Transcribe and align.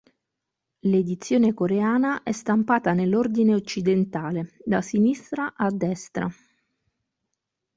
L'edizione 0.79 1.53
coreana 1.53 2.23
è 2.23 2.31
stampata 2.31 2.91
nell'ordine 2.93 3.53
occidentale 3.53 4.57
da 4.65 4.81
sinistra 4.81 5.53
a 5.55 5.69
destra. 5.71 6.27